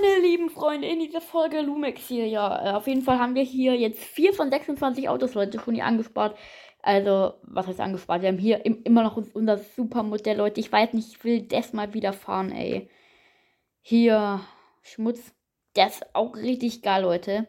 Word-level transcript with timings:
meine 0.00 0.20
lieben 0.20 0.50
Freunde, 0.50 0.88
in 0.88 1.00
dieser 1.00 1.20
Folge 1.20 1.60
Lumex 1.60 2.06
hier, 2.08 2.26
ja, 2.26 2.70
äh, 2.70 2.72
auf 2.74 2.86
jeden 2.86 3.02
Fall 3.02 3.18
haben 3.18 3.34
wir 3.34 3.42
hier 3.42 3.76
jetzt 3.76 4.02
4 4.02 4.32
von 4.32 4.50
26 4.50 5.08
Autos, 5.08 5.34
Leute, 5.34 5.60
schon 5.60 5.74
hier 5.74 5.84
angespart. 5.84 6.36
Also, 6.82 7.34
was 7.42 7.66
heißt 7.66 7.80
angespart? 7.80 8.22
Wir 8.22 8.28
haben 8.28 8.38
hier 8.38 8.64
im, 8.66 8.82
immer 8.82 9.02
noch 9.02 9.16
unser 9.16 9.58
Supermodell, 9.58 10.36
Leute. 10.36 10.60
Ich 10.60 10.70
weiß 10.70 10.92
nicht, 10.92 11.08
ich 11.08 11.24
will 11.24 11.42
das 11.42 11.72
mal 11.72 11.94
wieder 11.94 12.12
fahren, 12.12 12.50
ey. 12.52 12.90
Hier, 13.80 14.40
Schmutz. 14.82 15.32
Das 15.74 15.96
ist 15.96 16.14
auch 16.14 16.36
richtig 16.36 16.82
geil, 16.82 17.02
Leute. 17.02 17.48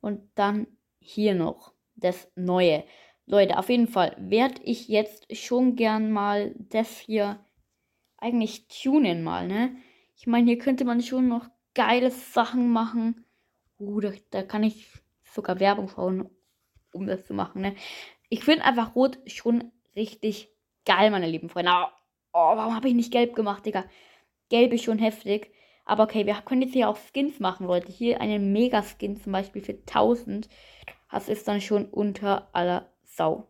Und 0.00 0.20
dann 0.34 0.66
hier 0.98 1.34
noch 1.34 1.72
das 1.94 2.30
Neue. 2.34 2.84
Leute, 3.26 3.58
auf 3.58 3.70
jeden 3.70 3.88
Fall 3.88 4.16
werde 4.18 4.60
ich 4.64 4.88
jetzt 4.88 5.34
schon 5.36 5.76
gern 5.76 6.10
mal 6.10 6.54
das 6.58 6.98
hier 6.98 7.38
eigentlich 8.18 8.66
tunen 8.68 9.22
mal, 9.22 9.46
ne? 9.46 9.76
Ich 10.16 10.26
meine, 10.26 10.46
hier 10.46 10.58
könnte 10.58 10.84
man 10.84 11.02
schon 11.02 11.28
noch 11.28 11.48
geile 11.74 12.10
Sachen 12.10 12.70
machen. 12.70 13.24
Uh, 13.78 14.00
da, 14.00 14.12
da 14.30 14.42
kann 14.42 14.62
ich 14.62 14.88
sogar 15.24 15.60
Werbung 15.60 15.88
schauen, 15.88 16.30
um 16.92 17.06
das 17.06 17.26
zu 17.26 17.34
machen, 17.34 17.62
ne? 17.62 17.74
Ich 18.28 18.44
finde 18.44 18.64
einfach 18.64 18.94
Rot 18.94 19.18
schon 19.26 19.72
richtig 19.94 20.48
geil, 20.84 21.10
meine 21.10 21.28
lieben 21.28 21.48
Freunde. 21.48 21.70
Oh, 22.32 22.56
warum 22.56 22.74
habe 22.74 22.88
ich 22.88 22.94
nicht 22.94 23.12
gelb 23.12 23.34
gemacht, 23.34 23.66
Digga? 23.66 23.84
Gelb 24.48 24.72
ist 24.72 24.84
schon 24.84 24.98
heftig. 24.98 25.52
Aber 25.84 26.04
okay, 26.04 26.26
wir 26.26 26.34
können 26.34 26.62
jetzt 26.62 26.72
hier 26.72 26.88
auch 26.88 26.96
Skins 26.96 27.40
machen, 27.40 27.66
Leute. 27.66 27.92
Hier 27.92 28.20
einen 28.20 28.52
Mega-Skin 28.52 29.16
zum 29.16 29.32
Beispiel 29.32 29.62
für 29.62 29.72
1000. 29.72 30.48
Das 31.10 31.28
ist 31.28 31.46
dann 31.46 31.60
schon 31.60 31.86
unter 31.86 32.48
aller 32.54 32.90
Sau. 33.04 33.48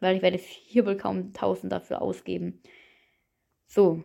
Weil 0.00 0.16
ich 0.16 0.22
werde 0.22 0.36
hier 0.36 0.86
wohl 0.86 0.96
kaum 0.96 1.32
1000 1.34 1.72
dafür 1.72 2.02
ausgeben. 2.02 2.62
So. 3.66 4.04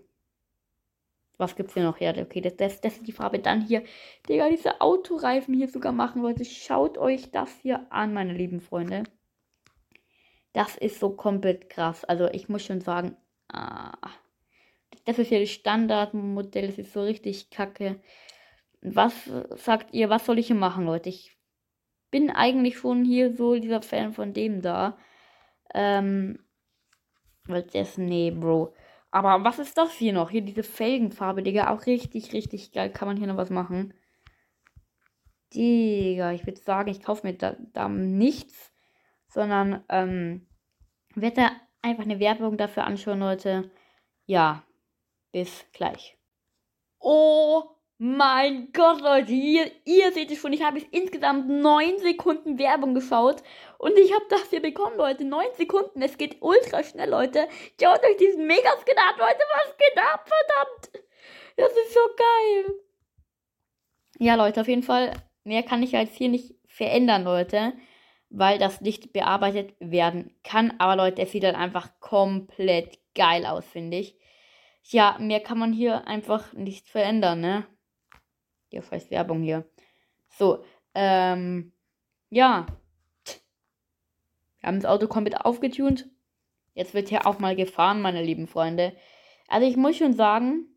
Was 1.42 1.56
gibt's 1.56 1.74
hier 1.74 1.82
noch? 1.82 2.00
Ja, 2.00 2.12
okay, 2.16 2.40
das, 2.40 2.56
das, 2.56 2.82
das 2.82 2.98
ist 2.98 3.08
die 3.08 3.12
Farbe. 3.12 3.40
Dann 3.40 3.62
hier, 3.62 3.84
Digga, 4.30 4.48
diese 4.50 4.80
Autoreifen 4.80 5.56
hier 5.56 5.68
sogar 5.68 5.92
machen, 5.92 6.22
Leute. 6.22 6.46
Schaut 6.46 7.00
euch 7.00 7.32
das 7.32 7.50
hier 7.64 7.88
an, 7.90 8.14
meine 8.14 8.34
lieben 8.34 8.62
Freunde. 8.62 9.06
Das 10.54 10.78
ist 10.78 11.00
so 11.00 11.10
komplett 11.16 11.68
krass. 11.68 12.06
Also 12.06 12.28
ich 12.28 12.48
muss 12.48 12.64
schon 12.64 12.80
sagen, 12.80 13.18
ah, 13.52 13.98
das 15.06 15.18
ist 15.18 15.32
ja 15.32 15.40
das 15.40 15.50
Standardmodell. 15.50 16.68
Das 16.68 16.78
ist 16.78 16.94
so 16.94 17.02
richtig 17.02 17.50
kacke. 17.50 18.00
Was 18.84 19.14
sagt 19.56 19.96
ihr, 19.96 20.12
was 20.12 20.28
soll 20.28 20.38
ich 20.38 20.46
hier 20.48 20.56
machen, 20.56 20.86
Leute? 20.86 21.10
Ich 21.10 21.36
bin 22.12 22.30
eigentlich 22.30 22.78
schon 22.78 23.04
hier 23.04 23.36
so 23.36 23.56
dieser 23.56 23.82
Fan 23.82 24.14
von 24.14 24.34
dem 24.34 24.62
da. 24.62 24.96
Ähm, 25.74 26.38
weil 27.46 27.64
das, 27.64 27.98
nee, 27.98 28.30
Bro. 28.30 28.76
Aber 29.12 29.44
was 29.44 29.60
ist 29.60 29.78
das 29.78 29.92
hier 29.94 30.14
noch? 30.14 30.30
Hier 30.30 30.42
diese 30.42 30.64
Felgenfarbe, 30.64 31.44
Digga. 31.44 31.70
Auch 31.70 31.86
richtig, 31.86 32.34
richtig 32.34 32.72
geil. 32.72 32.92
Kann 32.92 33.08
man 33.08 33.18
hier 33.18 33.28
noch 33.28 33.38
was 33.38 33.50
machen? 33.50 33.94
Digga, 35.54 36.32
ich 36.32 36.46
würde 36.46 36.62
sagen, 36.62 36.90
ich 36.90 37.02
kaufe 37.04 37.28
mir 37.28 37.34
da, 37.34 37.56
da 37.74 37.90
nichts. 37.90 38.72
Sondern, 39.28 39.84
ähm, 39.90 40.48
werde 41.16 41.52
einfach 41.82 42.04
eine 42.04 42.20
Werbung 42.20 42.58
dafür 42.58 42.86
anschauen, 42.86 43.20
Leute. 43.20 43.72
Ja, 44.26 44.64
bis 45.32 45.66
gleich. 45.74 46.18
Oh 47.00 47.81
mein 48.04 48.74
Gott, 48.74 49.00
Leute, 49.00 49.32
ihr, 49.32 49.70
ihr 49.86 50.12
seht 50.12 50.32
es 50.32 50.40
schon, 50.40 50.54
ich 50.54 50.64
habe 50.64 50.82
insgesamt 50.90 51.48
9 51.48 52.00
Sekunden 52.00 52.58
Werbung 52.58 52.96
geschaut 52.96 53.44
und 53.78 53.96
ich 53.96 54.12
habe 54.12 54.26
das 54.28 54.50
hier 54.50 54.60
bekommen, 54.60 54.98
Leute. 54.98 55.24
9 55.24 55.46
Sekunden, 55.56 56.02
es 56.02 56.18
geht 56.18 56.38
ultra 56.42 56.82
schnell, 56.82 57.12
Leute. 57.12 57.48
Schaut 57.80 58.04
euch 58.04 58.18
diesen 58.18 58.48
Megaskin 58.48 58.98
an, 58.98 59.20
Leute, 59.20 59.44
was 59.54 59.78
geht 59.78 59.98
ab, 60.00 60.28
verdammt. 60.28 61.06
Das 61.58 61.72
ist 61.74 61.94
so 61.94 62.00
geil. 62.18 62.76
Ja, 64.18 64.34
Leute, 64.34 64.62
auf 64.62 64.68
jeden 64.68 64.82
Fall, 64.82 65.14
mehr 65.44 65.62
kann 65.62 65.84
ich 65.84 65.92
jetzt 65.92 66.16
hier 66.16 66.30
nicht 66.30 66.56
verändern, 66.66 67.24
Leute, 67.24 67.74
weil 68.32 68.58
das 68.58 68.82
nicht 68.82 69.14
bearbeitet 69.14 69.76
werden 69.80 70.36
kann. 70.44 70.74
Aber 70.80 70.96
Leute, 70.96 71.22
es 71.22 71.32
sieht 71.32 71.44
dann 71.44 71.56
einfach 71.56 71.92
komplett 72.00 72.98
geil 73.14 73.46
aus, 73.46 73.68
finde 73.68 73.98
ich. 73.98 74.18
Ja, 74.86 75.18
mehr 75.20 75.40
kann 75.40 75.60
man 75.60 75.72
hier 75.72 76.08
einfach 76.08 76.52
nicht 76.54 76.90
verändern, 76.90 77.42
ne? 77.42 77.68
Ja, 78.72 78.82
scheiß 78.82 79.12
Werbung 79.12 79.42
hier. 79.42 79.66
So, 80.30 80.64
ähm, 80.96 81.74
ja. 82.30 82.66
Wir 84.60 84.68
haben 84.68 84.80
das 84.80 84.90
Auto 84.90 85.08
komplett 85.08 85.42
aufgetunt. 85.42 86.10
Jetzt 86.74 86.94
wird 86.94 87.10
hier 87.10 87.28
auch 87.28 87.40
mal 87.40 87.56
gefahren, 87.56 88.02
meine 88.02 88.24
lieben 88.24 88.48
Freunde. 88.48 88.96
Also 89.48 89.68
ich 89.68 89.76
muss 89.76 89.98
schon 89.98 90.14
sagen, 90.14 90.68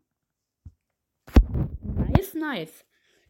nice, 1.82 2.34
nice. 2.34 2.84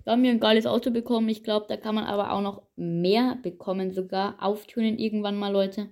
Wir 0.05 0.13
haben 0.13 0.23
hier 0.23 0.33
ein 0.33 0.41
geiles 0.41 0.67
Auto 0.67 0.91
bekommen. 0.91 1.29
Ich 1.29 1.45
glaube, 1.45 1.67
da 1.69 1.77
kann 1.77 1.95
man 1.95 2.05
aber 2.05 2.33
auch 2.33 2.41
noch 2.41 2.63
mehr 2.77 3.39
bekommen, 3.43 3.93
sogar 3.93 4.37
auftunen 4.43 4.99
irgendwann 4.99 5.37
mal, 5.37 5.53
Leute. 5.53 5.91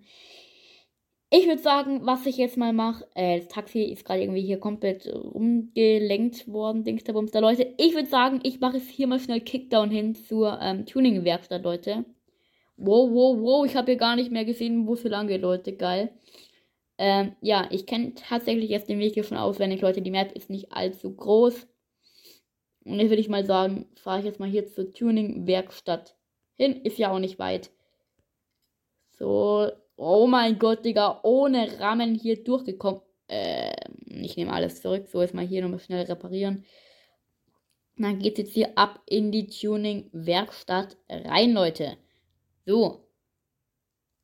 Ich 1.35 1.47
würde 1.47 1.63
sagen, 1.63 2.05
was 2.05 2.27
ich 2.27 2.37
jetzt 2.37 2.59
mal 2.59 2.75
mache, 2.75 3.07
äh, 3.15 3.39
das 3.39 3.49
Taxi 3.49 3.85
ist 3.85 4.05
gerade 4.05 4.21
irgendwie 4.21 4.43
hier 4.43 4.61
komplett 4.61 5.07
umgelenkt 5.07 6.47
worden, 6.47 6.85
Dings 6.85 7.05
da 7.05 7.15
Bums 7.15 7.31
da, 7.31 7.39
Leute. 7.39 7.73
Ich 7.79 7.95
würde 7.95 8.09
sagen, 8.09 8.41
ich 8.43 8.61
mache 8.61 8.77
jetzt 8.77 8.91
hier 8.91 9.07
mal 9.07 9.19
schnell 9.19 9.41
Kickdown 9.41 9.91
hin 9.91 10.15
zur 10.15 10.59
ähm, 10.61 10.85
Tuning-Werkstatt, 10.85 11.65
Leute. 11.65 12.05
Wow, 12.77 13.11
wow, 13.11 13.39
wow, 13.41 13.65
ich 13.65 13.77
habe 13.77 13.93
hier 13.93 13.97
gar 13.97 14.15
nicht 14.15 14.31
mehr 14.31 14.45
gesehen, 14.45 14.87
wo 14.87 14.93
es 14.93 15.05
lang 15.05 15.27
geht, 15.27 15.41
Leute, 15.41 15.75
geil. 15.75 16.13
Ähm, 16.99 17.35
ja, 17.41 17.67
ich 17.71 17.87
kenne 17.87 18.13
tatsächlich 18.15 18.69
jetzt 18.69 18.91
den 18.91 18.99
Weg 18.99 19.15
hier 19.15 19.25
schon 19.25 19.39
auswendig, 19.39 19.81
Leute. 19.81 20.03
Die 20.03 20.11
Map 20.11 20.33
ist 20.33 20.51
nicht 20.51 20.73
allzu 20.73 21.17
groß. 21.17 21.67
Und 22.85 23.01
jetzt 23.01 23.09
würde 23.09 23.23
ich 23.23 23.31
mal 23.31 23.47
sagen, 23.47 23.87
fahre 23.95 24.19
ich 24.19 24.27
jetzt 24.27 24.39
mal 24.39 24.51
hier 24.51 24.67
zur 24.67 24.93
Tuning-Werkstatt 24.93 26.15
hin. 26.57 26.83
Ist 26.83 26.99
ja 26.99 27.11
auch 27.11 27.21
nicht 27.21 27.39
weit. 27.39 27.71
So, 29.13 29.71
Oh 30.05 30.27
mein 30.27 30.59
Gott, 30.59 30.85
Digga, 30.85 31.21
ohne 31.23 31.79
Rahmen 31.79 32.17
hier 32.17 32.43
durchgekommen. 32.43 33.03
Ähm, 33.29 33.71
ich 34.21 34.37
nehme 34.37 34.53
alles 34.53 34.83
zurück. 34.83 35.07
So, 35.07 35.23
jetzt 35.23 35.33
mal 35.33 35.47
hier 35.47 35.63
nochmal 35.63 35.79
schnell 35.79 36.05
reparieren. 36.07 36.65
Dann 37.97 38.19
geht 38.19 38.33
es 38.33 38.39
jetzt 38.39 38.55
hier 38.55 38.77
ab 38.77 39.01
in 39.07 39.31
die 39.31 39.47
Tuning-Werkstatt 39.47 40.97
rein, 41.09 41.53
Leute. 41.53 41.97
So. 42.67 43.07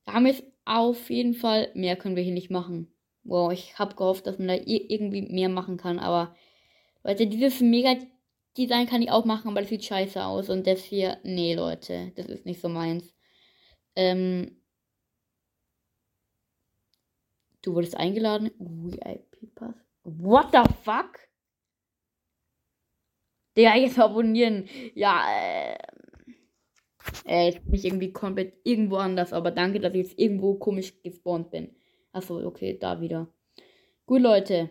Da 0.04 0.14
haben 0.14 0.24
wir 0.24 0.32
es 0.32 0.42
auf 0.64 1.10
jeden 1.10 1.34
Fall. 1.34 1.70
Mehr 1.74 1.94
können 1.94 2.16
wir 2.16 2.24
hier 2.24 2.34
nicht 2.34 2.50
machen. 2.50 2.92
Wow, 3.22 3.52
ich 3.52 3.78
habe 3.78 3.94
gehofft, 3.94 4.26
dass 4.26 4.36
man 4.36 4.48
da 4.48 4.54
irgendwie 4.54 5.22
mehr 5.22 5.48
machen 5.48 5.76
kann. 5.76 6.00
Aber, 6.00 6.34
Leute, 7.04 7.28
dieses 7.28 7.60
Mega-Design 7.60 8.88
kann 8.88 9.02
ich 9.02 9.12
auch 9.12 9.24
machen, 9.24 9.46
aber 9.46 9.60
das 9.60 9.70
sieht 9.70 9.84
scheiße 9.84 10.24
aus. 10.24 10.50
Und 10.50 10.66
das 10.66 10.82
hier, 10.82 11.18
nee, 11.22 11.54
Leute, 11.54 12.10
das 12.16 12.26
ist 12.26 12.46
nicht 12.46 12.60
so 12.60 12.68
meins. 12.68 13.14
Ähm, 13.94 14.56
Du 17.68 17.74
wurdest 17.74 17.98
eingeladen. 17.98 18.50
VIP-Pass. 18.58 19.74
What 20.02 20.52
the 20.52 20.62
fuck? 20.84 21.18
Digga, 23.54 23.76
jetzt 23.76 23.98
abonnieren. 23.98 24.66
Ja, 24.94 25.22
äh. 25.30 25.76
Äh, 27.26 27.48
jetzt 27.48 27.62
bin 27.66 27.74
ich 27.74 27.84
irgendwie 27.84 28.10
komplett 28.10 28.54
irgendwo 28.64 28.96
anders. 28.96 29.34
Aber 29.34 29.50
danke, 29.50 29.80
dass 29.80 29.92
ich 29.92 29.98
jetzt 29.98 30.18
irgendwo 30.18 30.54
komisch 30.54 30.94
gespawnt 31.02 31.50
bin. 31.50 31.76
Achso, 32.12 32.42
okay, 32.42 32.78
da 32.78 33.02
wieder. 33.02 33.28
Gut, 34.06 34.22
Leute. 34.22 34.70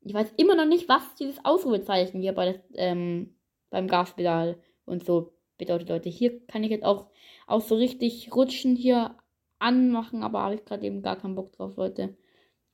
Ich 0.00 0.12
weiß 0.12 0.32
immer 0.38 0.56
noch 0.56 0.66
nicht, 0.66 0.88
was 0.88 1.14
dieses 1.14 1.38
Ausrufezeichen 1.44 2.20
hier 2.20 2.32
bei 2.32 2.46
das, 2.46 2.60
ähm, 2.74 3.36
beim 3.70 3.86
Gaspedal 3.86 4.60
und 4.86 5.04
so 5.04 5.34
bedeutet, 5.56 5.88
Leute. 5.88 6.08
Hier 6.08 6.44
kann 6.46 6.64
ich 6.64 6.70
jetzt 6.70 6.84
auch, 6.84 7.12
auch 7.46 7.60
so 7.60 7.76
richtig 7.76 8.34
rutschen 8.34 8.74
hier 8.74 9.16
anmachen, 9.62 10.22
aber 10.22 10.42
habe 10.42 10.54
ich 10.56 10.64
gerade 10.64 10.86
eben 10.86 11.02
gar 11.02 11.16
keinen 11.16 11.34
Bock 11.34 11.52
drauf, 11.52 11.76
Leute. 11.76 12.16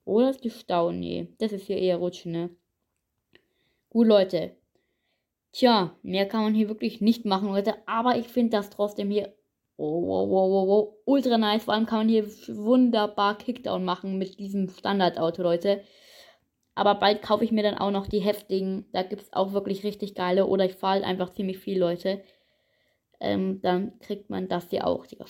Oder 0.04 0.30
ist 0.30 0.44
die 0.44 0.50
Stau? 0.50 0.90
Nee, 0.90 1.28
das 1.38 1.52
ist 1.52 1.66
hier 1.66 1.78
eher 1.78 1.98
Rutschen, 1.98 2.32
ne? 2.32 2.50
Gut, 3.90 4.06
Leute. 4.06 4.56
Tja, 5.52 5.94
mehr 6.02 6.26
kann 6.26 6.42
man 6.42 6.54
hier 6.54 6.68
wirklich 6.68 7.00
nicht 7.00 7.24
machen, 7.24 7.48
Leute. 7.48 7.74
Aber 7.86 8.16
ich 8.16 8.28
finde 8.28 8.56
das 8.56 8.70
trotzdem 8.70 9.10
hier 9.10 9.34
oh, 9.78 10.02
wow, 10.06 10.28
wow, 10.28 10.50
wow, 10.50 10.68
wow, 10.68 10.94
ultra 11.06 11.38
nice. 11.38 11.64
Vor 11.64 11.74
allem 11.74 11.86
kann 11.86 12.00
man 12.00 12.08
hier 12.08 12.26
wunderbar 12.48 13.38
Kickdown 13.38 13.84
machen 13.84 14.18
mit 14.18 14.38
diesem 14.38 14.68
Standardauto, 14.68 15.42
Leute. 15.42 15.82
Aber 16.74 16.94
bald 16.96 17.22
kaufe 17.22 17.44
ich 17.44 17.52
mir 17.52 17.62
dann 17.62 17.78
auch 17.78 17.90
noch 17.90 18.06
die 18.06 18.20
heftigen. 18.20 18.86
Da 18.92 19.02
gibt 19.02 19.22
es 19.22 19.32
auch 19.32 19.52
wirklich 19.52 19.84
richtig 19.84 20.14
geile. 20.14 20.46
Oder 20.46 20.64
ich 20.66 20.74
fahre 20.74 20.94
halt 20.94 21.04
einfach 21.04 21.32
ziemlich 21.32 21.58
viel, 21.58 21.78
Leute. 21.78 22.22
Ähm, 23.20 23.60
dann 23.62 23.98
kriegt 24.00 24.30
man 24.30 24.48
das 24.48 24.70
hier 24.70 24.86
auch. 24.86 25.06
Digga, 25.06 25.24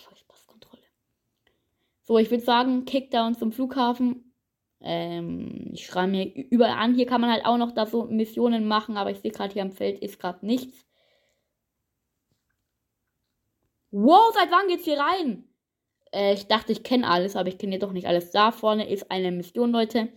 so, 2.09 2.17
ich 2.17 2.31
würde 2.31 2.43
sagen, 2.43 2.87
Kickdown 2.87 3.35
zum 3.35 3.53
Flughafen. 3.53 4.33
Ähm, 4.81 5.73
ich 5.75 5.85
schreibe 5.85 6.13
mir 6.13 6.25
überall 6.51 6.79
an. 6.79 6.95
Hier 6.95 7.05
kann 7.05 7.21
man 7.21 7.31
halt 7.31 7.45
auch 7.45 7.59
noch 7.59 7.73
da 7.73 7.85
so 7.85 8.07
Missionen 8.07 8.67
machen, 8.67 8.97
aber 8.97 9.11
ich 9.11 9.19
sehe 9.21 9.31
gerade 9.31 9.53
hier 9.53 9.61
am 9.61 9.73
Feld 9.73 9.99
ist 9.99 10.19
gerade 10.19 10.47
nichts. 10.47 10.87
Wow, 13.91 14.33
seit 14.35 14.51
wann 14.51 14.69
geht's 14.69 14.85
hier 14.85 14.99
rein? 14.99 15.45
Äh, 16.13 16.33
ich 16.33 16.47
dachte, 16.47 16.73
ich 16.73 16.83
kenne 16.83 17.07
alles, 17.09 17.37
aber 17.37 17.51
ich 17.51 17.59
kenne 17.59 17.75
ja 17.75 17.79
doch 17.79 17.93
nicht 17.93 18.07
alles. 18.07 18.31
Da 18.31 18.53
vorne 18.53 18.89
ist 18.89 19.11
eine 19.11 19.31
Mission, 19.31 19.71
Leute. 19.71 20.09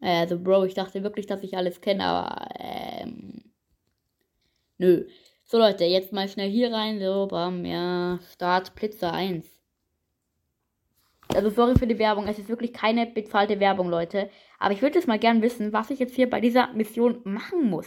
Äh, 0.00 0.20
also, 0.22 0.40
Bro, 0.40 0.64
ich 0.64 0.74
dachte 0.74 1.04
wirklich, 1.04 1.26
dass 1.26 1.42
ich 1.44 1.56
alles 1.56 1.80
kenne, 1.80 2.04
aber 2.04 2.48
Nö. 4.78 5.06
So, 5.44 5.58
Leute, 5.58 5.84
jetzt 5.84 6.12
mal 6.12 6.28
schnell 6.28 6.50
hier 6.50 6.72
rein. 6.72 6.98
So, 6.98 7.28
bam, 7.28 7.64
ja. 7.64 8.18
Start 8.32 8.74
Blitzer 8.74 9.12
1. 9.12 9.63
Also, 11.28 11.50
sorry 11.50 11.78
für 11.78 11.86
die 11.86 11.98
Werbung. 11.98 12.26
Es 12.26 12.38
ist 12.38 12.48
wirklich 12.48 12.72
keine 12.72 13.06
bezahlte 13.06 13.58
Werbung, 13.60 13.88
Leute. 13.88 14.30
Aber 14.58 14.72
ich 14.72 14.82
würde 14.82 14.98
jetzt 14.98 15.08
mal 15.08 15.18
gern 15.18 15.42
wissen, 15.42 15.72
was 15.72 15.90
ich 15.90 15.98
jetzt 15.98 16.14
hier 16.14 16.28
bei 16.28 16.40
dieser 16.40 16.72
Mission 16.72 17.20
machen 17.24 17.68
muss. 17.70 17.86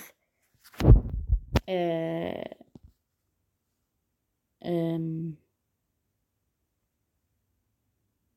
Äh. 1.66 2.44
Ähm. 4.62 5.38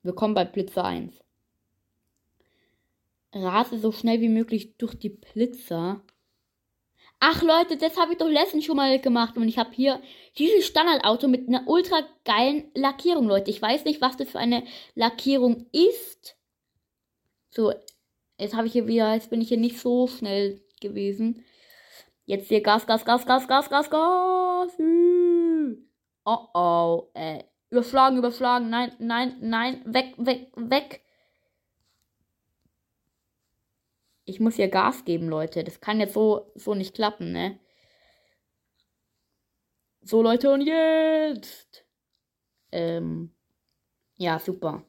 Willkommen 0.03 0.35
bei 0.35 0.45
Blitzer 0.45 0.85
1. 0.85 1.23
Rase 3.33 3.79
so 3.79 3.93
schnell 3.93 4.21
wie 4.21 4.29
möglich 4.29 4.77
durch 4.77 4.95
die 4.95 5.11
Blitzer. 5.11 6.03
Ach 7.23 7.43
Leute, 7.43 7.77
das 7.77 7.99
habe 7.99 8.13
ich 8.13 8.19
doch 8.19 8.29
letztens 8.29 8.65
schon 8.65 8.77
mal 8.77 8.99
gemacht 8.99 9.37
und 9.37 9.47
ich 9.47 9.59
habe 9.59 9.71
hier 9.73 10.01
dieses 10.39 10.67
Standardauto 10.67 11.29
mit 11.29 11.49
einer 11.49 11.69
ultra 11.69 12.01
geilen 12.25 12.71
Lackierung, 12.75 13.29
Leute. 13.29 13.51
Ich 13.51 13.61
weiß 13.61 13.85
nicht, 13.85 14.01
was 14.01 14.17
das 14.17 14.31
für 14.31 14.39
eine 14.39 14.65
Lackierung 14.95 15.67
ist. 15.71 16.39
So, 17.51 17.75
jetzt 18.39 18.55
habe 18.57 18.67
ich 18.67 18.73
hier 18.73 18.87
wieder, 18.87 19.13
jetzt 19.13 19.29
bin 19.29 19.43
ich 19.43 19.49
hier 19.49 19.59
nicht 19.59 19.79
so 19.79 20.07
schnell 20.07 20.63
gewesen. 20.81 21.45
Jetzt 22.25 22.49
hier 22.49 22.63
Gas, 22.63 22.87
Gas, 22.87 23.05
Gas, 23.05 23.27
Gas, 23.27 23.47
Gas, 23.47 23.69
Gas, 23.69 23.91
Gas. 23.91 24.79
Oh 26.25 26.39
oh, 26.55 27.11
äh, 27.13 27.45
überschlagen, 27.69 28.17
überschlagen. 28.17 28.71
Nein, 28.71 28.93
nein, 28.99 29.37
nein, 29.41 29.83
weg, 29.85 30.15
weg, 30.17 30.53
weg. 30.57 31.03
Ich 34.31 34.39
muss 34.39 34.55
hier 34.55 34.69
Gas 34.69 35.05
geben, 35.05 35.29
Leute. 35.29 35.65
Das 35.65 35.81
kann 35.81 35.99
jetzt 35.99 36.15
so, 36.15 36.53
so 36.55 36.75
nicht 36.75 36.95
klappen, 36.95 37.33
ne? 37.33 37.59
So, 40.03 40.23
Leute, 40.23 40.53
und 40.53 40.61
jetzt. 40.61 41.85
Ähm. 42.71 43.35
Ja, 44.19 44.39
super. 44.39 44.85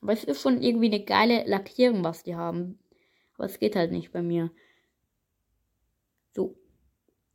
Aber 0.00 0.12
es 0.12 0.24
ist 0.24 0.42
schon 0.42 0.62
irgendwie 0.62 0.86
eine 0.86 1.04
geile 1.04 1.44
Lackierung, 1.46 2.02
was 2.02 2.24
die 2.24 2.34
haben. 2.34 2.80
Aber 3.36 3.44
es 3.46 3.60
geht 3.60 3.76
halt 3.76 3.92
nicht 3.92 4.10
bei 4.10 4.20
mir. 4.20 4.50
So. 6.34 6.56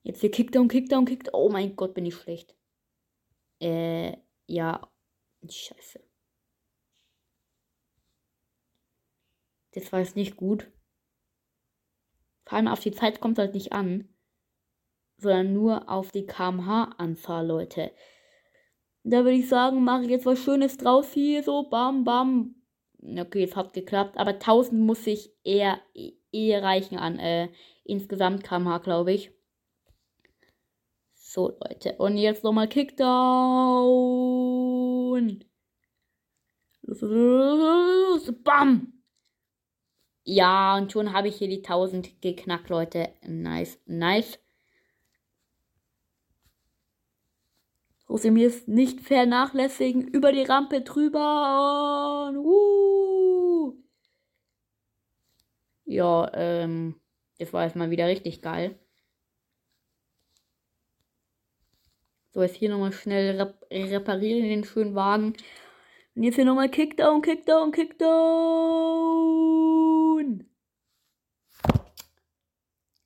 Jetzt 0.03 0.19
hier 0.19 0.31
Kickdown, 0.31 0.67
Kickdown, 0.67 1.05
Kickdown. 1.05 1.33
Oh 1.33 1.49
mein 1.49 1.77
Gott, 1.77 1.93
bin 1.93 2.05
ich 2.05 2.15
schlecht. 2.15 2.55
Äh, 3.61 4.17
ja. 4.47 4.85
Scheiße. 5.47 6.01
Das 9.71 9.91
war 9.93 10.01
jetzt 10.01 10.17
nicht 10.17 10.35
gut. 10.35 10.69
Vor 12.49 12.57
allem 12.57 12.67
auf 12.67 12.79
die 12.79 12.91
Zeit 12.91 13.21
kommt 13.21 13.37
halt 13.37 13.53
nicht 13.53 13.73
an, 13.73 14.09
sondern 15.17 15.53
nur 15.53 15.87
auf 15.87 16.09
die 16.11 16.25
kmh-Anzahl, 16.25 17.45
Leute. 17.45 17.91
Da 19.03 19.17
würde 19.19 19.37
ich 19.37 19.47
sagen, 19.47 19.83
mache 19.83 20.05
ich 20.05 20.09
jetzt 20.09 20.25
was 20.25 20.39
Schönes 20.39 20.77
draus 20.77 21.13
hier, 21.13 21.43
so 21.43 21.69
bam, 21.69 22.03
bam. 22.03 22.55
Okay, 23.03 23.43
es 23.43 23.55
hat 23.55 23.73
geklappt, 23.73 24.17
aber 24.17 24.31
1000 24.31 24.81
muss 24.81 25.05
ich 25.05 25.31
eher, 25.43 25.79
eher 26.31 26.63
reichen 26.63 26.97
an 26.97 27.19
äh, 27.19 27.49
insgesamt 27.83 28.43
kmh, 28.43 28.79
glaube 28.79 29.13
ich. 29.13 29.31
So, 31.13 31.49
Leute. 31.49 31.97
Und 31.99 32.17
jetzt 32.17 32.43
nochmal 32.43 32.67
Kickdown. 32.67 33.05
Bam. 38.43 38.98
Ja, 40.23 40.77
und 40.77 40.91
schon 40.91 41.13
habe 41.13 41.27
ich 41.27 41.37
hier 41.37 41.47
die 41.47 41.63
1000 41.63 42.21
geknackt, 42.21 42.69
Leute. 42.69 43.09
Nice, 43.27 43.79
nice. 43.85 44.39
mir 48.31 48.47
ist 48.47 48.67
nicht 48.67 49.01
vernachlässigen. 49.01 50.07
Über 50.07 50.31
die 50.31 50.43
Rampe 50.43 50.81
drüber. 50.81 52.27
Und, 52.29 52.37
uh. 52.37 53.75
Ja, 55.85 56.29
ähm, 56.33 56.99
das 57.39 57.53
war 57.53 57.63
jetzt 57.65 57.75
mal 57.75 57.91
wieder 57.91 58.07
richtig 58.07 58.41
geil. 58.41 58.79
So, 62.31 62.41
jetzt 62.43 62.55
hier 62.55 62.69
nochmal 62.69 62.93
schnell 62.93 63.39
rep 63.41 63.65
reparieren 63.71 64.43
den 64.49 64.63
schönen 64.63 64.95
Wagen. 64.95 65.33
Und 66.15 66.23
jetzt 66.23 66.35
hier 66.35 66.45
nochmal 66.45 66.69
Kickdown, 66.69 67.21
Kickdown, 67.21 67.71
Kickdown. 67.71 68.79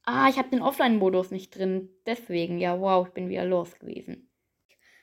Ah, 0.05 0.27
ich 0.29 0.37
habe 0.37 0.49
den 0.49 0.61
Offline-Modus 0.61 1.31
nicht 1.31 1.55
drin. 1.57 1.89
Deswegen, 2.05 2.59
ja, 2.59 2.79
wow, 2.79 3.07
ich 3.07 3.13
bin 3.13 3.29
wieder 3.29 3.45
los 3.45 3.79
gewesen. 3.79 4.29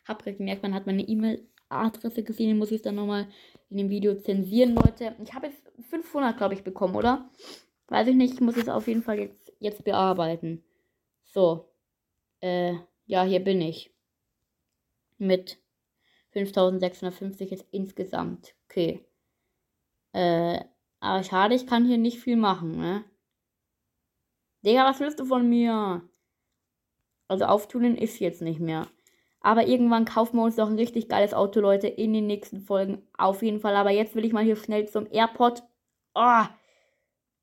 Hab 0.07 0.25
gemerkt, 0.25 0.63
man 0.63 0.75
hat 0.75 0.87
meine 0.87 1.03
E-Mail-Adresse 1.03 2.23
gesehen. 2.23 2.59
Muss 2.59 2.71
ich 2.71 2.83
dann 2.83 2.97
nochmal 2.97 3.29
in 3.71 3.79
dem 3.79 3.91
Video 3.91 4.15
zensieren, 4.17 4.75
Leute. 4.75 5.17
Ich 5.23 5.33
habe 5.33 5.47
jetzt 5.47 5.63
500, 5.89 6.37
glaube 6.37 6.55
ich, 6.55 6.65
bekommen, 6.65 6.97
oder? 6.97 7.31
Weiß 7.89 8.09
ich 8.09 8.15
nicht. 8.15 8.35
Ich 8.35 8.41
muss 8.41 8.57
es 8.57 8.69
auf 8.69 8.89
jeden 8.89 9.03
Fall 9.03 9.19
jetzt, 9.19 9.53
jetzt 9.59 9.85
bearbeiten. 9.85 10.63
So. 11.25 11.73
Äh, 12.41 12.75
ja, 13.07 13.25
hier 13.25 13.41
bin 13.41 13.61
ich. 13.61 13.95
Mit 15.19 15.59
5650 16.33 17.53
ist 17.53 17.67
insgesamt. 17.71 18.55
Okay. 18.67 19.05
Äh, 20.13 20.61
aber 21.01 21.25
schade, 21.25 21.55
ich 21.55 21.67
kann 21.67 21.87
hier 21.87 21.99
nicht 21.99 22.21
viel 22.21 22.37
machen, 22.37 22.79
ne? 22.79 23.05
Digga, 24.65 24.85
was 24.85 25.01
willst 25.01 25.19
du 25.19 25.25
von 25.25 25.49
mir? 25.49 26.03
Also 27.29 27.47
auftunen 27.47 27.97
ist 27.97 28.19
jetzt 28.19 28.43
nicht 28.43 28.61
mehr. 28.61 28.87
Aber 29.41 29.67
irgendwann 29.67 30.05
kaufen 30.05 30.37
wir 30.37 30.45
uns 30.45 30.57
doch 30.57 30.69
ein 30.69 30.79
richtig 30.79 31.09
geiles 31.09 31.33
Auto, 31.33 31.61
Leute, 31.61 31.89
in 31.89 32.13
den 32.13 32.27
nächsten 32.27 32.61
Folgen. 32.61 33.03
Auf 33.17 33.43
jeden 33.43 33.61
Fall. 33.61 33.75
Aber 33.77 33.91
jetzt 33.91 34.15
will 34.15 34.25
ich 34.25 34.35
mal 34.35 34.45
hier 34.45 34.57
schnell 34.57 34.87
zum 34.87 35.07
Airport. 35.11 35.63
Oh. 36.15 36.43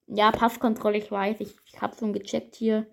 Ja, 0.05 0.31
Passkontrolle, 0.31 0.99
ich 0.99 1.11
weiß. 1.11 1.39
Ich, 1.39 1.55
ich 1.65 1.81
hab's 1.81 1.99
schon 1.99 2.13
gecheckt 2.13 2.55
hier. 2.55 2.85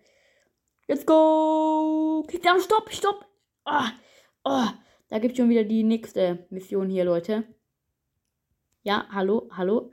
Let's 0.88 1.04
go! 1.04 2.24
Kickdown, 2.28 2.60
stopp, 2.60 2.90
stopp! 2.92 3.26
Oh. 3.66 3.88
Oh. 4.44 4.68
Da 5.08 5.18
gibt 5.18 5.36
schon 5.36 5.50
wieder 5.50 5.64
die 5.64 5.82
nächste 5.82 6.46
Mission 6.48 6.88
hier, 6.88 7.04
Leute. 7.04 7.44
Ja, 8.82 9.06
hallo, 9.10 9.48
hallo. 9.52 9.90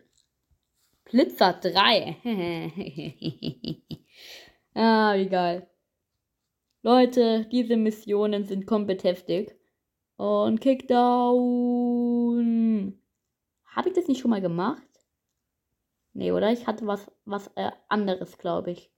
Blitzer 1.11 1.53
3. 1.53 2.15
ah, 4.75 5.15
wie 5.15 5.27
geil. 5.27 5.67
Leute, 6.83 7.45
diese 7.51 7.75
Missionen 7.75 8.45
sind 8.45 8.65
komplett 8.65 9.03
heftig. 9.03 9.53
Und 10.15 10.61
Kickdown. 10.61 10.97
Habe 13.65 13.89
ich 13.89 13.95
das 13.95 14.07
nicht 14.07 14.21
schon 14.21 14.31
mal 14.31 14.39
gemacht? 14.39 14.81
Nee, 16.13 16.31
oder? 16.31 16.51
Ich 16.51 16.65
hatte 16.65 16.87
was, 16.87 17.11
was 17.25 17.47
äh, 17.55 17.71
anderes, 17.89 18.37
glaube 18.37 18.71
ich. 18.71 18.89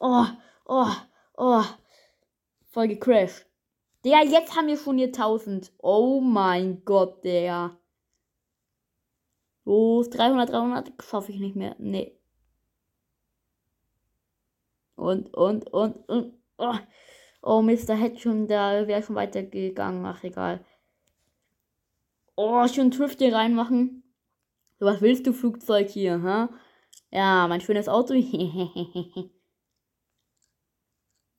Oh, 0.00 0.26
oh, 0.66 0.92
oh. 1.36 1.64
Voll 2.72 2.88
gecrashed. 2.88 3.46
Der, 4.04 4.22
jetzt 4.24 4.54
haben 4.54 4.66
wir 4.66 4.76
schon 4.76 4.98
hier 4.98 5.06
1000. 5.06 5.72
Oh 5.78 6.20
mein 6.20 6.84
Gott, 6.84 7.24
der. 7.24 7.78
Los, 9.64 10.10
300, 10.10 10.50
300. 10.50 10.92
Schaffe 11.02 11.32
ich 11.32 11.40
nicht 11.40 11.56
mehr. 11.56 11.74
Nee. 11.78 12.18
Und, 14.96 15.34
und, 15.34 15.66
und, 15.72 16.08
und. 16.08 16.34
Oh, 16.58 16.74
oh 17.42 17.62
Mist, 17.62 17.88
da 17.88 17.94
hätte 17.94 18.18
schon, 18.20 18.46
da 18.46 18.86
wäre 18.86 19.02
schon 19.02 19.16
weitergegangen. 19.16 20.04
Ach, 20.06 20.22
egal. 20.22 20.64
Oh, 22.36 22.66
schon 22.68 22.90
Drifting 22.90 23.32
reinmachen. 23.32 24.02
So, 24.78 24.86
was 24.86 25.00
willst 25.00 25.26
du, 25.26 25.32
Flugzeug 25.32 25.88
hier, 25.88 26.22
ha? 26.22 26.50
Ja, 27.10 27.46
mein 27.48 27.60
schönes 27.60 27.88
Auto. 27.88 28.14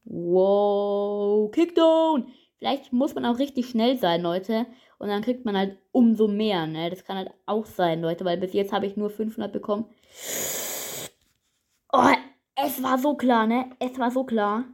wow, 0.05 1.51
Kickdown. 1.51 2.31
Vielleicht 2.65 2.93
muss 2.93 3.13
man 3.13 3.27
auch 3.27 3.37
richtig 3.37 3.69
schnell 3.69 3.95
sein, 3.99 4.23
Leute. 4.23 4.65
Und 4.97 5.09
dann 5.09 5.21
kriegt 5.21 5.45
man 5.45 5.55
halt 5.55 5.77
umso 5.91 6.27
mehr, 6.27 6.65
ne? 6.65 6.89
Das 6.89 7.05
kann 7.05 7.15
halt 7.15 7.29
auch 7.45 7.67
sein, 7.67 8.01
Leute, 8.01 8.25
weil 8.25 8.39
bis 8.39 8.53
jetzt 8.53 8.73
habe 8.73 8.87
ich 8.87 8.97
nur 8.97 9.11
500 9.11 9.53
bekommen. 9.53 9.85
Oh, 11.93 12.09
es 12.55 12.81
war 12.81 12.97
so 12.97 13.13
klar, 13.15 13.45
ne? 13.45 13.69
Es 13.77 13.99
war 13.99 14.09
so 14.09 14.23
klar. 14.23 14.65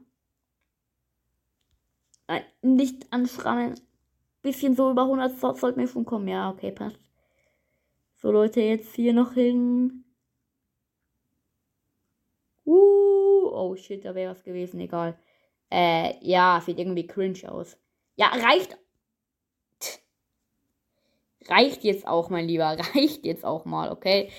Nein, 2.29 2.45
nicht 2.61 3.11
anschrammen. 3.11 3.75
Bisschen 4.41 4.73
so 4.73 4.89
über 4.89 5.01
100 5.01 5.37
sollte 5.37 5.77
mir 5.77 5.89
schon 5.89 6.05
kommen. 6.05 6.29
Ja, 6.29 6.49
okay, 6.49 6.71
passt. 6.71 6.97
So, 8.15 8.31
Leute, 8.31 8.61
jetzt 8.61 8.95
hier 8.95 9.11
noch 9.11 9.33
hin. 9.33 10.05
Uh, 12.65 13.49
oh 13.51 13.75
shit, 13.75 14.05
da 14.05 14.15
wäre 14.15 14.31
was 14.31 14.43
gewesen, 14.43 14.79
egal. 14.79 15.19
Äh, 15.71 16.15
ja, 16.21 16.61
sieht 16.65 16.79
irgendwie 16.79 17.07
cringe 17.07 17.49
aus. 17.49 17.77
Ja, 18.15 18.27
reicht. 18.27 18.77
Reicht 21.47 21.83
jetzt 21.83 22.05
auch, 22.05 22.29
mein 22.29 22.45
Lieber. 22.47 22.77
Reicht 22.95 23.25
jetzt 23.25 23.45
auch 23.45 23.65
mal, 23.65 23.91
okay? 23.91 24.31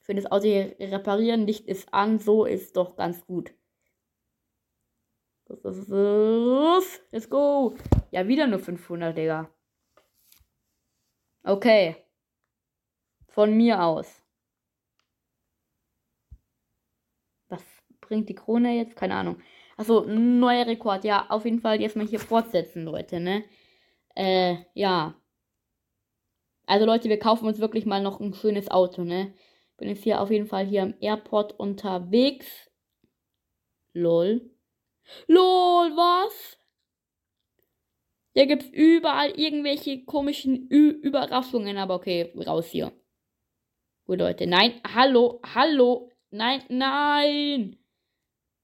Für 0.00 0.14
das 0.14 0.26
Auto 0.30 0.44
hier 0.44 0.76
reparieren, 0.78 1.46
Licht 1.46 1.66
ist 1.66 1.92
an, 1.94 2.18
so 2.18 2.44
ist 2.44 2.76
doch 2.76 2.96
ganz 2.96 3.24
gut. 3.26 3.54
Let's 7.10 7.28
go. 7.28 7.76
Ja, 8.10 8.26
wieder 8.28 8.46
nur 8.46 8.58
500, 8.58 9.16
Digga. 9.16 9.50
Okay. 11.42 11.96
Von 13.28 13.56
mir 13.56 13.82
aus. 13.82 14.22
Was 17.48 17.62
bringt 18.00 18.28
die 18.28 18.34
Krone 18.34 18.76
jetzt? 18.76 18.96
Keine 18.96 19.14
Ahnung. 19.14 19.40
Achso, 19.80 20.04
neuer 20.04 20.66
Rekord. 20.66 21.04
Ja, 21.04 21.24
auf 21.30 21.46
jeden 21.46 21.60
Fall 21.60 21.80
jetzt 21.80 21.96
mal 21.96 22.06
hier 22.06 22.20
fortsetzen, 22.20 22.84
Leute, 22.84 23.18
ne? 23.18 23.44
Äh, 24.14 24.56
ja. 24.74 25.18
Also 26.66 26.84
Leute, 26.84 27.08
wir 27.08 27.18
kaufen 27.18 27.46
uns 27.46 27.60
wirklich 27.60 27.86
mal 27.86 28.02
noch 28.02 28.20
ein 28.20 28.34
schönes 28.34 28.70
Auto, 28.70 29.04
ne? 29.04 29.32
Bin 29.78 29.88
jetzt 29.88 30.04
hier 30.04 30.20
auf 30.20 30.30
jeden 30.30 30.46
Fall 30.46 30.66
hier 30.66 30.82
im 30.82 30.94
Airport 31.00 31.58
unterwegs. 31.58 32.70
Lol. 33.94 34.50
LOL, 35.28 35.96
was? 35.96 36.58
Da 38.34 38.44
gibt's 38.44 38.66
überall 38.66 39.30
irgendwelche 39.30 40.04
komischen 40.04 40.70
Ü 40.70 40.90
Überraschungen, 40.90 41.78
aber 41.78 41.94
okay, 41.94 42.34
raus 42.46 42.66
hier. 42.66 42.92
Gut, 44.04 44.18
Leute. 44.18 44.46
Nein, 44.46 44.78
hallo, 44.86 45.40
hallo. 45.54 46.12
Nein, 46.30 46.64
nein. 46.68 47.78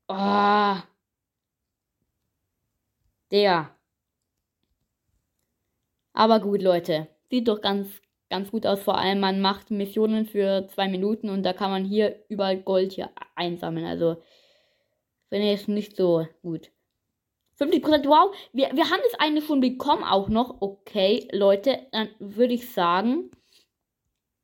Ah. 0.09 0.83
Oh. 0.83 0.96
Der. 3.37 3.71
Aber 6.15 6.41
gut, 6.41 6.63
Leute. 6.63 7.09
Sieht 7.29 7.49
doch 7.49 7.61
ganz, 7.61 7.89
ganz 8.31 8.51
gut 8.51 8.67
aus. 8.67 8.81
Vor 8.81 8.97
allem, 8.97 9.21
man 9.21 9.43
macht 9.43 9.71
Missionen 9.71 10.25
für 10.25 10.67
zwei 10.69 10.89
Minuten 10.89 11.29
und 11.29 11.43
da 11.43 11.53
kann 11.53 11.71
man 11.71 11.85
hier 11.85 12.25
überall 12.31 12.57
Gold 12.57 12.93
hier 12.93 13.11
einsammeln. 13.35 13.85
Also, 13.85 14.17
Finde 15.29 15.53
ich 15.53 15.63
es 15.63 15.69
nicht 15.69 15.97
so 15.97 16.27
gut. 16.43 16.71
50%, 17.59 18.07
wow. 18.07 18.35
Wir, 18.53 18.71
wir 18.75 18.91
haben 18.91 19.01
das 19.03 19.19
eine 19.19 19.43
schon 19.43 19.61
bekommen 19.61 20.05
auch 20.05 20.29
noch. 20.29 20.61
Okay, 20.61 21.29
Leute, 21.33 21.87
dann 21.93 22.09
würde 22.19 22.55
ich 22.55 22.71
sagen, 22.73 23.31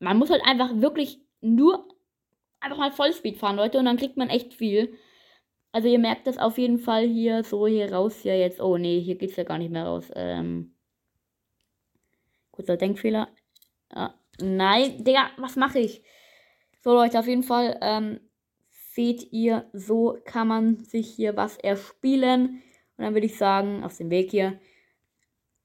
man 0.01 0.19
muss 0.19 0.31
halt 0.31 0.43
einfach 0.45 0.71
wirklich 0.75 1.21
nur 1.41 1.89
einfach 2.61 2.79
mal 2.79 2.93
Vollspeed 2.93 3.39
fahren, 3.39 3.57
Leute, 3.57 3.79
und 3.79 3.85
dann 3.85 3.97
kriegt 3.97 4.17
man 4.17 4.31
echt 4.31 4.55
viel. 4.55 4.99
Also 5.73 5.89
ihr 5.89 5.99
merkt 5.99 6.27
das 6.27 6.37
auf 6.39 6.59
jeden 6.59 6.79
Fall 6.79 7.09
hier 7.09 7.45
so 7.45 7.67
hier 7.67 7.93
raus 7.93 8.21
hier 8.21 8.39
jetzt. 8.39 8.61
Oh 8.61 8.77
nee, 8.77 9.01
hier 9.01 9.17
geht 9.17 9.31
es 9.31 9.37
ja 9.37 9.45
gar 9.45 9.59
nicht 9.59 9.71
mehr 9.71 9.87
raus. 9.87 10.11
Ähm, 10.15 10.75
kurzer 12.51 12.77
Denkfehler. 12.77 13.29
Ah, 13.91 14.15
nein, 14.39 15.03
Digga, 15.03 15.31
was 15.39 15.57
mache 15.57 15.79
ich? 15.81 16.03
So 16.83 16.93
Leute, 16.93 17.19
auf 17.19 17.27
jeden 17.27 17.43
Fall 17.43 17.79
ähm, 17.81 18.21
seht 18.69 19.33
ihr, 19.33 19.69
so 19.73 20.19
kann 20.25 20.49
man 20.49 20.85
sich 20.85 21.09
hier 21.15 21.37
was 21.37 21.57
erspielen. 21.57 22.63
Und 22.97 23.05
dann 23.05 23.15
würde 23.15 23.27
ich 23.27 23.39
sagen, 23.39 23.83
auf 23.85 23.97
dem 23.97 24.11
Weg 24.11 24.31
hier, 24.31 24.61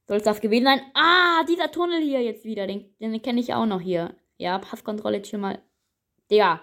soll 0.07 0.17
es 0.17 0.23
das 0.23 0.39
gewesen 0.39 0.65
sein. 0.65 0.81
Ah, 0.93 1.43
dieser 1.43 1.69
Tunnel 1.69 2.01
hier 2.01 2.21
jetzt 2.21 2.45
wieder, 2.45 2.65
den, 2.65 2.95
den 2.99 3.21
kenne 3.21 3.41
ich 3.41 3.53
auch 3.53 3.65
noch 3.65 3.81
hier. 3.81 4.15
Ja, 4.37 4.57
Passkontrolle 4.59 5.17
jetzt 5.17 5.29
schon 5.29 5.41
mal. 5.41 5.61
Digga. 6.31 6.61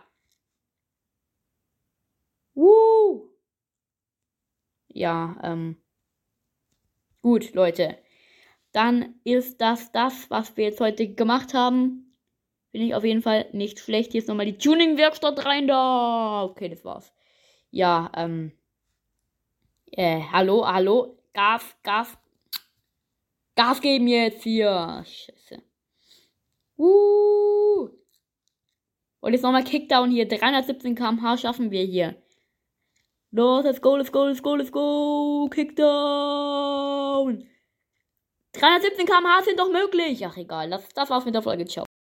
Woo! 2.54 3.33
Ja, 4.94 5.36
ähm. 5.42 5.76
Gut, 7.20 7.52
Leute. 7.54 7.98
Dann 8.72 9.16
ist 9.24 9.60
das 9.60 9.92
das, 9.92 10.30
was 10.30 10.56
wir 10.56 10.64
jetzt 10.64 10.80
heute 10.80 11.12
gemacht 11.14 11.52
haben. 11.52 12.16
Finde 12.70 12.86
ich 12.86 12.94
auf 12.94 13.04
jeden 13.04 13.22
Fall 13.22 13.46
nicht 13.52 13.80
schlecht. 13.80 14.12
Hier 14.12 14.20
ist 14.20 14.28
nochmal 14.28 14.46
die 14.46 14.58
Tuning-Werkstatt 14.58 15.44
rein 15.44 15.66
da. 15.66 16.44
Okay, 16.44 16.68
das 16.68 16.84
war's. 16.84 17.12
Ja, 17.70 18.10
ähm. 18.16 18.52
Äh, 19.90 20.22
hallo, 20.32 20.66
hallo. 20.66 21.18
Gas, 21.32 21.76
Gas. 21.82 22.16
Gas 23.56 23.80
geben 23.80 24.06
jetzt 24.06 24.44
hier. 24.44 25.04
Scheiße. 25.04 25.62
Uh. 26.78 27.88
Und 29.20 29.32
jetzt 29.32 29.42
nochmal 29.42 29.64
Kickdown 29.64 30.10
hier. 30.10 30.28
317 30.28 30.94
km/h 30.94 31.38
schaffen 31.38 31.70
wir 31.72 31.82
hier. 31.82 32.23
Los, 33.36 33.64
let's 33.64 33.80
go, 33.80 33.96
let's 33.96 34.10
go, 34.10 34.26
let's 34.26 34.40
go, 34.40 34.54
let's 34.54 34.70
go. 34.70 35.48
Kickdown. 35.50 37.42
317 38.52 39.06
km/h 39.06 39.42
sind 39.44 39.58
doch 39.58 39.70
möglich. 39.72 40.24
Ach, 40.24 40.36
egal. 40.36 40.70
Das, 40.70 40.88
das 40.94 41.10
war's 41.10 41.24
mit 41.24 41.34
der 41.34 41.42
Folge. 41.42 41.64
Ciao. 41.64 41.84